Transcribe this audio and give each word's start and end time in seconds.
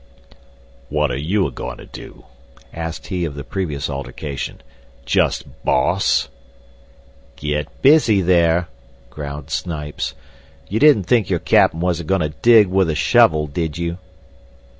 "Wot 0.89 1.11
are 1.11 1.15
you 1.15 1.45
a 1.45 1.51
goin' 1.51 1.77
to 1.77 1.85
do?" 1.85 2.25
asked 2.73 3.05
he 3.05 3.23
of 3.23 3.35
the 3.35 3.43
previous 3.43 3.87
altercation. 3.87 4.59
"Just 5.05 5.63
boss?" 5.63 6.27
"Git 7.35 7.67
busy 7.83 8.19
there," 8.23 8.67
growled 9.11 9.51
Snipes. 9.51 10.15
"You 10.67 10.79
didn't 10.79 11.03
think 11.03 11.29
your 11.29 11.37
Cap'n 11.37 11.81
was 11.81 11.99
a 11.99 12.03
goin' 12.03 12.21
to 12.21 12.29
dig 12.29 12.65
with 12.65 12.89
a 12.89 12.95
shovel, 12.95 13.45
did 13.45 13.77
you?" 13.77 13.99